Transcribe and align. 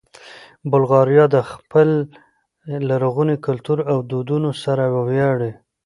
بلغاریان 0.71 1.29
د 1.35 1.37
خپل 1.51 1.89
لرغوني 2.89 3.35
کلتور 3.45 3.79
او 3.91 3.97
دودونو 4.09 4.49
سره 4.63 4.83
ویاړي. 5.07 5.51